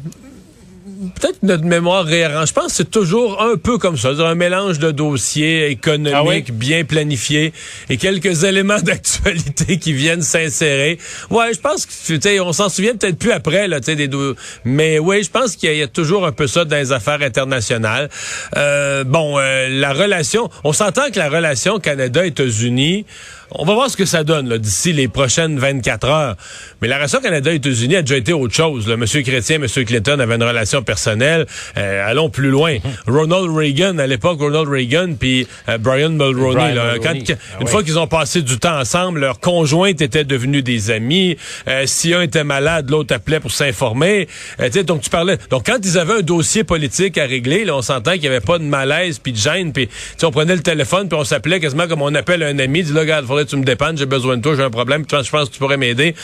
peut-être 1.15 1.43
notre 1.43 1.65
mémoire 1.65 2.05
réarrange. 2.05 2.49
Je 2.49 2.53
pense 2.53 2.67
que 2.67 2.73
c'est 2.73 2.91
toujours 2.91 3.43
un 3.43 3.57
peu 3.57 3.79
comme 3.79 3.97
ça, 3.97 4.11
un 4.11 4.35
mélange 4.35 4.79
de 4.79 4.91
dossiers 4.93 5.69
économiques 5.69 6.47
ah 6.49 6.53
bien 6.53 6.85
planifiés 6.85 7.53
et 7.89 7.97
quelques 7.97 8.45
éléments 8.45 8.79
d'actualité 8.83 9.79
qui 9.79 9.93
viennent 9.93 10.23
s'insérer. 10.23 10.99
Ouais, 11.31 11.53
je 11.53 11.61
pense 11.61 11.87
que 11.87 11.93
tu 11.93 12.21
sais, 12.21 12.41
on 12.41 12.53
s'en 12.53 12.69
souvient 12.69 12.95
peut-être 12.95 13.19
plus 13.19 13.33
après 13.33 13.69
là, 13.69 13.81
tu 13.81 13.87
sais, 13.87 13.97
des 13.97 14.07
mais 14.65 14.99
oui, 14.99 15.23
je 15.23 15.31
pense 15.31 15.57
qu'il 15.57 15.75
y, 15.75 15.83
a 15.83 15.89
toujours 15.89 16.27
un 16.27 16.33
peu 16.33 16.47
ça 16.47 16.65
dans 16.65 16.77
les 16.77 16.93
affaires 16.93 17.23
internationales. 17.23 18.09
Euh, 18.57 19.05
bon, 19.05 19.39
euh, 19.39 19.69
la 19.69 19.93
relation, 19.93 20.49
on 20.65 20.73
s'entend 20.73 21.11
que 21.11 21.19
la 21.19 21.29
relation 21.29 21.79
Canada-États-Unis 21.79 23.05
on 23.51 23.65
va 23.65 23.75
voir 23.75 23.91
ce 23.91 23.97
que 23.97 24.05
ça 24.05 24.25
donne 24.25 24.57
d'ici 24.59 24.93
les 24.93 25.09
prochaines 25.09 25.59
24 25.59 26.09
heures. 26.09 26.37
Mais 26.83 26.89
la 26.89 26.97
relation 26.97 27.21
Canada-États-Unis 27.21 27.97
a 27.97 28.03
déjà 28.03 28.17
été 28.17 28.33
autre 28.33 28.55
chose. 28.55 28.89
Là. 28.89 28.97
Monsieur 28.97 29.23
Chrétien, 29.23 29.59
Monsieur 29.59 29.85
Clinton 29.85 30.19
avaient 30.19 30.35
une 30.35 30.43
relation 30.43 30.57
relations 30.57 30.83
personnelles. 30.83 31.47
Euh, 31.77 32.09
allons 32.09 32.31
plus 32.31 32.49
loin. 32.51 32.75
Mhm. 32.75 33.15
Ronald 33.15 33.55
Reagan, 33.55 33.99
à 33.99 34.07
l'époque, 34.07 34.41
Ronald 34.41 34.69
Reagan 34.69 35.15
puis 35.19 35.47
euh, 35.69 35.77
Brian 35.79 36.11
Mulroney, 36.11 36.75
quand, 37.03 37.13
ah 37.15 37.35
une 37.61 37.67
fois 37.67 37.83
qu'ils 37.83 37.99
ont 37.99 38.07
passé 38.07 38.41
du 38.41 38.59
temps 38.59 38.79
ensemble, 38.79 39.21
leurs 39.21 39.39
conjointes 39.39 40.01
étaient 40.01 40.25
devenues 40.25 40.63
des 40.63 40.91
amis. 40.91 41.37
si 41.85 42.15
un 42.15 42.23
était 42.23 42.45
malade, 42.45 42.91
l'autre 42.91 43.15
appelait 43.15 43.41
pour 43.41 43.53
s'informer. 43.53 44.29
donc 44.85 45.03
tu 45.03 45.11
parlais. 45.11 45.37
Donc 45.51 45.67
quand 45.67 45.79
ils 45.85 45.99
avaient 45.99 46.19
un 46.19 46.23
dossier 46.23 46.65
politique 46.65 47.19
à 47.19 47.27
régler, 47.27 47.65
là, 47.65 47.77
on 47.77 47.83
s'entend 47.83 48.13
qu'il 48.13 48.23
n'y 48.23 48.29
avait 48.29 48.41
pas 48.41 48.59
de 48.59 48.65
malaise 48.65 49.19
puis 49.19 49.33
de 49.33 49.39
gêne. 49.39 49.73
Puis 49.73 49.89
on 50.23 50.31
prenait 50.31 50.57
le 50.57 50.63
téléphone 50.63 51.09
puis 51.09 51.19
on 51.19 51.25
s'appelait 51.25 51.61
quasiment 51.61 51.87
comme 51.87 52.03
on 52.03 52.15
appelle 52.15 52.43
un 52.43 52.59
ami. 52.59 52.83
Dit 52.83 52.93
là, 52.93 53.01
regarde, 53.01 53.27
faudrait 53.37 53.45
que 53.45 53.51
tu 53.51 53.57
me 53.57 53.65
dépannes, 53.65 53.99
j'ai 53.99 54.07
besoin 54.07 54.37
de 54.37 54.43
toi, 54.43 54.55
j'ai 54.57 54.63
un 54.63 54.71
problème. 54.71 55.05
Je 55.11 55.31
pense 55.31 55.49
que 55.49 55.53
tu 55.53 55.59
pourrais 55.59 55.77
m'aider. 55.77 56.15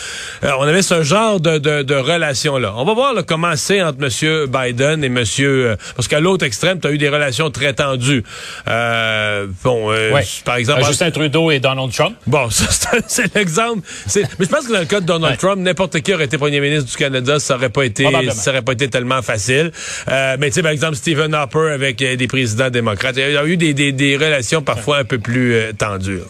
on 0.42 0.62
avait 0.62 0.82
ce 0.82 1.02
genre 1.02 1.40
de, 1.40 1.58
de, 1.58 1.82
de 1.82 1.94
relation 1.94 2.58
là. 2.58 2.74
On 2.76 2.84
va 2.84 2.94
voir 2.94 3.14
là, 3.14 3.22
comment 3.22 3.54
c'est 3.56 3.82
entre 3.82 3.98
M. 4.02 4.46
Biden 4.46 5.04
et 5.04 5.06
M. 5.06 5.24
Euh, 5.40 5.76
parce 5.96 6.08
qu'à 6.08 6.20
l'autre 6.20 6.44
extrême, 6.46 6.80
tu 6.80 6.88
as 6.88 6.90
eu 6.92 6.98
des 6.98 7.08
relations 7.08 7.50
très 7.50 7.74
tendues. 7.74 8.22
Euh, 8.68 9.46
bon, 9.62 9.92
euh, 9.92 10.18
par 10.44 10.56
exemple... 10.56 10.84
Justin 10.84 11.10
Trudeau 11.10 11.50
et 11.50 11.60
Donald 11.60 11.92
Trump. 11.92 12.16
Bon, 12.26 12.48
c'est 13.06 13.34
l'exemple. 13.34 13.80
Mais 14.14 14.22
je 14.40 14.46
pense 14.46 14.66
que 14.66 14.72
dans 14.72 14.80
le 14.80 14.86
cas 14.86 15.00
de 15.00 15.06
Donald 15.06 15.38
Trump, 15.38 15.58
n'importe 15.58 16.00
qui 16.00 16.14
aurait 16.14 16.24
été 16.24 16.38
premier 16.38 16.60
ministre 16.60 16.90
du 16.90 16.96
Canada, 16.96 17.38
ça 17.38 17.56
aurait 17.56 17.70
pas 17.70 17.84
été, 17.84 18.06
ça 18.30 18.50
aurait 18.50 18.62
pas 18.62 18.72
été 18.72 18.88
tellement 18.88 19.22
facile. 19.22 19.70
mais 20.08 20.48
tu 20.48 20.52
sais, 20.52 20.62
par 20.62 20.72
exemple, 20.72 20.96
Stephen 20.96 21.34
Harper 21.34 21.70
avec 21.74 21.98
des 21.98 22.26
présidents 22.26 22.70
démocrates, 22.70 23.16
il 23.16 23.32
y 23.32 23.36
a 23.36 23.44
eu 23.44 23.56
des, 23.56 23.74
des, 23.74 23.92
des 23.92 24.16
relations 24.16 24.62
parfois 24.62 24.98
un 24.98 25.04
peu 25.04 25.18
plus 25.18 25.56
tendues. 25.78 26.20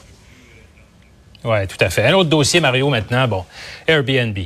Oui, 1.45 1.67
tout 1.67 1.83
à 1.85 1.91
fait. 1.91 2.05
Un 2.05 2.15
autre 2.15 2.31
dossier, 2.31 2.61
Mario, 2.61 2.89
maintenant, 2.89 3.27
bon, 3.27 3.45
Airbnb. 3.87 4.39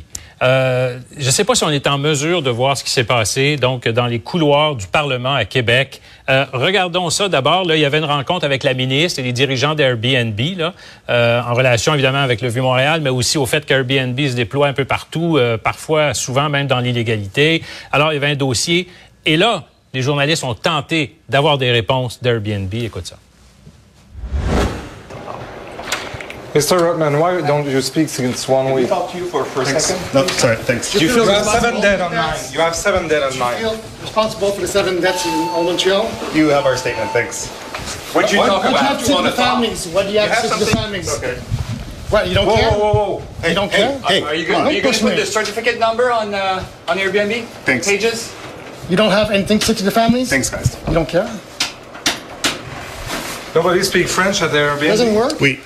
Euh, 0.43 0.99
je 1.17 1.25
ne 1.25 1.31
sais 1.31 1.45
pas 1.45 1.55
si 1.55 1.65
on 1.65 1.71
est 1.71 1.87
en 1.87 1.97
mesure 1.97 2.43
de 2.43 2.50
voir 2.50 2.76
ce 2.76 2.85
qui 2.85 2.91
s'est 2.91 3.05
passé 3.05 3.57
donc 3.57 3.88
dans 3.88 4.07
les 4.07 4.19
couloirs 4.19 4.75
du 4.75 4.87
Parlement 4.87 5.35
à 5.35 5.47
Québec. 5.47 6.03
Euh, 6.29 6.45
regardons 6.53 7.09
ça 7.09 7.29
d'abord. 7.29 7.65
Là, 7.65 7.76
il 7.76 7.81
y 7.81 7.87
avait 7.87 7.99
une 7.99 8.05
rencontre 8.05 8.45
avec 8.45 8.62
la 8.62 8.75
ministre 8.75 9.19
et 9.19 9.23
les 9.23 9.33
dirigeants 9.33 9.75
d'Airbnb, 9.75 10.38
là, 10.59 10.75
euh, 11.09 11.41
en 11.41 11.55
relation 11.55 11.95
évidemment 11.95 12.19
avec 12.19 12.43
le 12.43 12.49
Vieux-Montréal, 12.49 13.00
mais 13.03 13.11
aussi 13.11 13.38
au 13.38 13.47
fait 13.47 13.65
qu'Airbnb 13.65 14.19
se 14.19 14.35
déploie 14.35 14.69
un 14.69 14.75
peu 14.75 14.85
partout, 14.85 15.38
parfois, 15.62 16.12
souvent 16.12 16.49
même 16.49 16.67
dans 16.67 16.81
l'illégalité. 16.81 17.62
Alors, 17.93 18.12
il 18.12 18.17
y 18.17 18.19
avait 18.19 18.33
un 18.33 18.37
dossier. 18.37 18.88
Et 19.25 19.37
là, 19.37 19.65
les 19.95 20.03
journalistes 20.03 20.45
ont 20.45 20.55
tenté 20.55 21.17
d'avoir 21.29 21.57
des 21.57 21.71
réponses 21.71 22.23
d'Airbnb. 22.23 22.73
Écoute 22.75 23.07
ça. 23.07 23.17
Mr. 26.57 26.79
Rutman, 26.81 27.21
why 27.21 27.41
don't 27.43 27.67
you 27.69 27.83
speak 27.83 28.09
since 28.09 28.49
one 28.49 28.73
week? 28.73 28.89
Can 28.89 28.95
I 28.95 28.99
talk 29.01 29.11
to 29.13 29.19
you 29.19 29.27
for, 29.27 29.45
for 29.45 29.61
a 29.61 29.65
thanks. 29.67 29.85
second? 29.85 30.15
No, 30.15 30.27
sorry, 30.27 30.57
thanks. 30.57 30.91
Do 30.91 31.01
you 31.05 31.13
feel 31.13 31.25
you 31.25 31.31
have 31.31 31.45
seven 31.45 31.83
dead 31.83 32.01
on 32.01 32.13
nine. 32.13 32.39
You 32.51 32.61
have 32.61 32.75
seven 32.75 33.09
dead 33.09 33.23
on 33.23 33.39
nine. 33.39 33.59
feel 33.61 33.73
responsible 34.01 34.53
for 34.53 34.63
the 34.63 34.69
seven 34.69 35.03
deaths 35.03 35.27
in 35.27 35.33
Old 35.51 35.67
Montreal? 35.67 36.05
You 36.35 36.49
have 36.49 36.65
our 36.65 36.79
statement, 36.79 37.11
thanks. 37.11 37.49
What 38.15 38.23
did 38.23 38.33
you 38.33 38.47
talk 38.47 38.65
What? 38.65 38.71
about? 38.73 38.73
What 38.73 38.73
What 38.73 38.81
you 38.81 38.89
have 38.89 39.25
to 39.25 39.31
the 39.31 39.37
families? 39.37 39.87
What 39.89 40.07
do 40.07 40.13
you 40.13 40.19
have, 40.21 40.31
have 40.31 40.43
to 40.45 40.49
say 40.49 40.65
the 40.65 40.71
families? 40.71 41.15
Okay. 41.19 41.35
What, 42.09 42.29
you 42.29 42.35
don't 42.35 42.47
Whoa, 42.47 42.57
care? 42.57 42.71
whoa, 42.71 42.93
whoa, 42.95 43.17
whoa. 43.19 43.23
Hey, 43.43 43.49
You 43.51 43.55
don't 43.55 43.71
hey, 43.71 43.77
care? 43.77 43.99
Hey, 44.09 44.23
Are 44.23 44.35
you 44.35 44.47
going 44.47 44.65
to 44.75 44.81
don't 44.81 44.95
put 44.95 45.11
me. 45.11 45.17
the 45.17 45.27
certificate 45.27 45.79
number 45.79 46.11
on 46.11 46.33
uh, 46.33 46.65
on 46.89 46.97
Airbnb 46.97 47.45
Thanks. 47.67 47.87
pages? 47.87 48.33
You 48.89 48.97
don't 48.97 49.11
have 49.11 49.31
anything 49.31 49.59
to 49.59 49.67
say 49.67 49.75
to 49.75 49.85
the 49.85 49.91
families? 49.91 50.31
Thanks, 50.31 50.49
guys. 50.49 50.79
You 50.89 50.95
don't 50.95 51.09
care? 51.09 51.29
Nobody 53.55 53.83
speak 53.83 54.09
French 54.09 54.41
at 54.41 54.53
the 54.53 54.59
Airbnb? 54.59 54.87
Doesn't 54.87 55.15
work? 55.15 55.39
Oui. 55.41 55.61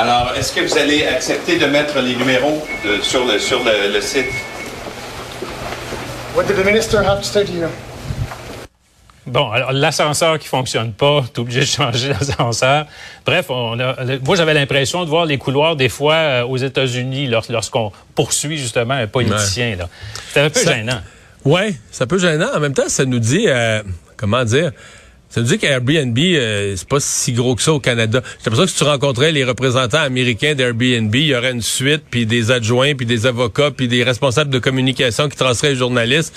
Alors, 0.00 0.32
est-ce 0.34 0.52
que 0.54 0.60
vous 0.60 0.78
allez 0.78 1.06
accepter 1.06 1.58
de 1.58 1.66
mettre 1.66 1.98
les 2.00 2.16
numéros 2.16 2.64
de- 2.84 3.02
sur, 3.02 3.26
le, 3.26 3.38
sur 3.38 3.62
le, 3.62 3.92
le 3.92 4.00
site? 4.00 4.24
What 6.34 6.44
did 6.44 6.56
the 6.56 6.64
minister 6.64 6.98
have 7.04 7.18
to 7.18 7.24
say 7.24 7.44
to 7.44 7.52
you? 7.52 7.66
Bon, 9.26 9.50
alors 9.50 9.72
l'ascenseur 9.72 10.38
qui 10.38 10.48
fonctionne 10.48 10.92
pas, 10.92 11.22
tu 11.34 11.36
es 11.36 11.42
obligé 11.42 11.60
de 11.60 11.64
changer 11.66 12.08
l'ascenseur. 12.20 12.86
Bref, 13.26 13.46
on 13.50 13.78
a, 13.78 13.94
moi 14.24 14.36
j'avais 14.36 14.54
l'impression 14.54 15.04
de 15.04 15.10
voir 15.10 15.26
les 15.26 15.36
couloirs 15.36 15.76
des 15.76 15.90
fois 15.90 16.14
euh, 16.14 16.44
aux 16.44 16.56
États-Unis 16.56 17.26
lors- 17.26 17.44
lorsqu'on 17.50 17.92
poursuit 18.14 18.56
justement 18.56 18.94
un 18.94 19.06
politicien. 19.06 19.76
là. 19.76 19.88
C'était 20.28 20.40
un 20.40 20.50
peu 20.50 20.60
Ça- 20.60 20.74
gênant. 20.76 21.00
Ouais, 21.44 21.74
c'est 21.90 22.04
un 22.04 22.06
peu 22.06 22.18
gênant. 22.18 22.48
En 22.54 22.60
même 22.60 22.74
temps, 22.74 22.88
ça 22.88 23.04
nous 23.04 23.18
dit, 23.18 23.44
euh, 23.48 23.82
comment 24.16 24.44
dire, 24.44 24.72
ça 25.30 25.40
nous 25.40 25.46
dit 25.46 25.58
qu'Airbnb, 25.58 26.18
euh, 26.18 26.74
c'est 26.76 26.88
pas 26.88 26.98
si 26.98 27.32
gros 27.32 27.54
que 27.54 27.62
ça 27.62 27.72
au 27.72 27.78
Canada. 27.78 28.20
J'ai 28.24 28.50
l'impression 28.50 28.64
que 28.64 28.70
si 28.70 28.76
tu 28.76 28.84
rencontrais 28.84 29.30
les 29.30 29.44
représentants 29.44 30.00
américains 30.00 30.56
d'Airbnb, 30.56 31.14
il 31.14 31.26
y 31.26 31.34
aurait 31.36 31.52
une 31.52 31.62
suite, 31.62 32.02
puis 32.10 32.26
des 32.26 32.50
adjoints, 32.50 32.96
puis 32.96 33.06
des 33.06 33.26
avocats, 33.26 33.70
puis 33.70 33.86
des 33.86 34.02
responsables 34.02 34.50
de 34.50 34.58
communication 34.58 35.28
qui 35.28 35.36
transeraient 35.36 35.70
les 35.70 35.76
journalistes. 35.76 36.34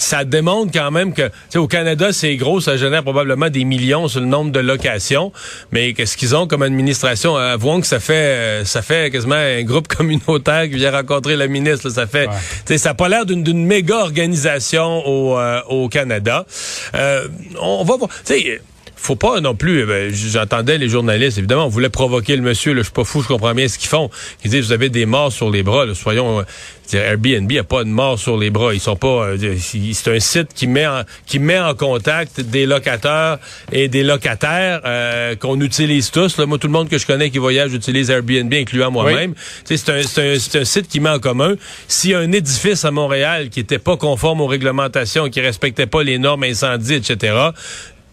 Ça 0.00 0.24
démontre 0.24 0.72
quand 0.72 0.90
même 0.90 1.12
que, 1.12 1.26
tu 1.28 1.32
sais, 1.50 1.58
au 1.58 1.66
Canada, 1.68 2.10
c'est 2.10 2.34
gros, 2.36 2.58
ça 2.62 2.78
génère 2.78 3.02
probablement 3.02 3.50
des 3.50 3.64
millions 3.64 4.08
sur 4.08 4.20
le 4.20 4.26
nombre 4.26 4.50
de 4.50 4.58
locations. 4.60 5.30
Mais 5.72 5.92
qu'est-ce 5.92 6.16
qu'ils 6.16 6.34
ont 6.34 6.46
comme 6.46 6.62
administration? 6.62 7.36
Avouons 7.36 7.82
que 7.82 7.86
ça 7.86 8.00
fait, 8.00 8.14
euh, 8.14 8.64
ça 8.64 8.80
fait 8.80 9.10
quasiment 9.10 9.34
un 9.34 9.62
groupe 9.62 9.88
communautaire 9.96 10.62
qui 10.64 10.76
vient 10.76 10.90
rencontrer 10.90 11.36
la 11.36 11.48
ministre. 11.48 11.86
là. 11.88 11.94
Ça 11.94 12.06
fait, 12.06 12.28
tu 12.28 12.32
sais, 12.64 12.78
ça 12.78 12.90
a 12.90 12.94
pas 12.94 13.10
l'air 13.10 13.26
d'une 13.26 13.42
d'une 13.42 13.66
méga 13.66 13.96
organisation 13.96 15.06
au, 15.06 15.38
euh, 15.38 15.60
au 15.68 15.88
Canada. 15.90 16.46
Euh, 16.94 17.28
on 17.60 17.84
va 17.84 17.96
voir. 17.98 18.08
Tu 18.24 18.34
sais, 18.34 18.62
faut 19.00 19.16
pas 19.16 19.40
non 19.40 19.54
plus. 19.54 19.86
ben, 19.86 20.12
J'entendais 20.12 20.78
les 20.78 20.88
journalistes. 20.88 21.38
Évidemment, 21.38 21.66
on 21.66 21.68
voulait 21.68 21.88
provoquer 21.88 22.36
le 22.36 22.42
monsieur. 22.42 22.72
Là, 22.72 22.78
je 22.80 22.84
suis 22.84 22.92
pas 22.92 23.04
fou, 23.04 23.22
je 23.22 23.28
comprends 23.28 23.54
bien 23.54 23.68
ce 23.68 23.78
qu'ils 23.78 23.88
font. 23.88 24.10
Ils 24.44 24.50
disent 24.50 24.66
vous 24.66 24.72
avez 24.72 24.88
des 24.88 25.06
morts 25.06 25.32
sur 25.32 25.50
les 25.50 25.62
bras. 25.62 25.86
Là, 25.86 25.94
soyons. 25.94 26.40
euh, 26.40 26.42
dire, 26.88 27.02
Airbnb 27.02 27.50
a 27.58 27.62
pas 27.62 27.84
de 27.84 27.88
morts 27.88 28.18
sur 28.18 28.36
les 28.36 28.50
bras. 28.50 28.74
Ils 28.74 28.80
sont 28.80 28.96
pas. 28.96 29.28
euh, 29.28 29.56
c'est 29.60 30.08
un 30.14 30.20
site 30.20 30.48
qui 30.54 30.66
met 30.66 30.86
en, 30.86 31.02
qui 31.26 31.38
met 31.38 31.58
en 31.58 31.74
contact 31.74 32.40
des 32.40 32.66
locataires 32.66 33.38
et 33.72 33.88
des 33.88 34.02
locataires 34.02 34.80
euh, 34.84 35.36
qu'on 35.36 35.60
utilise 35.60 36.10
tous. 36.10 36.36
Là. 36.36 36.46
Moi, 36.46 36.58
tout 36.58 36.66
le 36.66 36.72
monde 36.72 36.88
que 36.88 36.98
je 36.98 37.06
connais 37.06 37.30
qui 37.30 37.38
voyage 37.38 37.72
utilise 37.74 38.10
Airbnb, 38.10 38.52
incluant 38.52 38.90
moi-même. 38.90 39.34
C'est 39.64 39.88
un, 39.88 40.02
c'est 40.02 40.56
un, 40.56 40.60
un 40.60 40.64
site 40.64 40.88
qui 40.88 40.98
met 41.00 41.10
en 41.10 41.18
commun. 41.20 41.54
S'il 41.88 42.10
y 42.10 42.14
a 42.14 42.18
un 42.18 42.32
édifice 42.32 42.84
à 42.84 42.90
Montréal 42.90 43.50
qui 43.50 43.60
était 43.60 43.78
pas 43.78 43.96
conforme 43.96 44.40
aux 44.40 44.46
réglementations, 44.46 45.28
qui 45.30 45.40
respectait 45.40 45.86
pas 45.86 46.02
les 46.02 46.18
normes 46.18 46.42
incendies, 46.44 46.94
etc. 46.94 47.34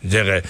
Je 0.04 0.10
dirais, 0.10 0.44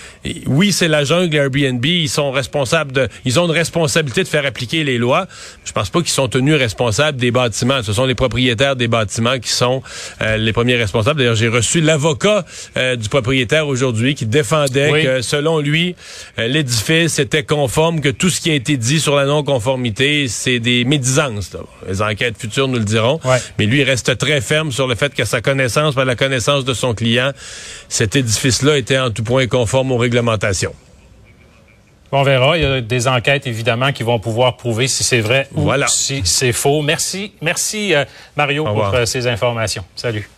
oui, 0.46 0.72
c'est 0.74 0.88
la 0.88 1.04
jungle 1.04 1.36
Airbnb, 1.36 1.84
ils 1.86 2.10
sont 2.10 2.32
responsables 2.32 2.92
de, 2.92 3.08
ils 3.26 3.40
ont 3.40 3.46
une 3.46 3.52
responsabilité 3.52 4.24
de 4.24 4.28
faire 4.28 4.46
appliquer 4.46 4.84
les 4.84 4.98
lois. 4.98 5.26
Je 5.66 5.72
pense 5.72 5.90
pas 5.90 6.00
qu'ils 6.00 6.10
sont 6.10 6.28
tenus 6.28 6.56
responsables 6.56 7.18
des 7.18 7.32
bâtiments. 7.32 7.82
Ce 7.82 7.94
sont 7.94 8.06
les 8.06 8.16
propriétaires 8.16 8.76
des 8.76 8.88
bâtiments 8.88 9.40
qui 9.40 9.50
sont 9.50 9.82
euh, 10.22 10.38
les 10.38 10.52
premiers 10.54 10.76
responsables. 10.76 11.20
D'ailleurs, 11.20 11.36
j'ai 11.36 11.48
reçu 11.48 11.80
l'avocat 11.82 12.46
euh, 12.76 12.96
du 12.98 13.08
propriétaire 13.10 13.68
aujourd'hui 13.68 14.16
qui 14.16 14.26
défendait 14.26 14.92
Oui. 14.92 15.04
que, 15.04 15.22
selon 15.22 15.60
lui, 15.60 15.96
euh, 16.40 16.48
l'édifice 16.48 17.20
était 17.20 17.44
conforme, 17.44 18.02
que 18.02 18.10
tout 18.10 18.30
ce 18.30 18.42
qui 18.42 18.52
a 18.52 18.54
été 18.54 18.76
dit 18.78 19.00
sur 19.00 19.16
la 19.16 19.26
non-conformité, 19.26 20.28
c'est 20.28 20.60
des 20.60 20.84
médisances. 20.84 21.54
là. 21.54 21.60
Les 21.88 22.02
enquêtes 22.02 22.38
futures 22.38 22.68
nous 22.68 22.80
le 22.80 22.86
diront. 22.86 23.20
Ouais. 23.24 23.38
Mais 23.60 23.66
lui, 23.66 23.80
il 23.80 23.84
reste 23.84 24.18
très 24.18 24.42
ferme 24.42 24.72
sur 24.72 24.88
le 24.88 24.96
fait 24.96 25.14
qu'à 25.14 25.26
sa 25.26 25.42
connaissance, 25.42 25.96
par 25.96 26.06
la 26.06 26.16
connaissance 26.16 26.66
de 26.66 26.74
son 26.74 26.94
client, 26.94 27.32
cet 27.90 28.16
édifice-là 28.16 28.78
était 28.78 28.98
en 29.00 29.10
tout 29.12 29.24
point 29.24 29.37
conforme 29.46 29.92
aux 29.92 29.98
réglementations. 29.98 30.74
On 32.12 32.24
verra. 32.24 32.58
Il 32.58 32.64
y 32.64 32.66
a 32.66 32.82
des 32.82 33.08
enquêtes, 33.08 33.48
évidemment, 33.48 33.92
qui 33.92 34.04
vont 34.04 34.20
pouvoir 34.20 34.56
prouver 34.58 34.88
si 34.88 35.04
c'est 35.04 35.20
vrai 35.20 35.48
Voilà. 35.52 35.86
ou 35.86 35.90
si 35.90 36.22
c'est 36.24 36.54
faux. 36.54 36.82
Merci. 36.82 37.34
Merci, 37.42 37.94
euh, 37.94 38.06
Mario, 38.36 38.64
pour 38.64 38.94
euh, 38.94 39.06
ces 39.06 39.28
informations. 39.28 39.84
Salut. 39.96 40.30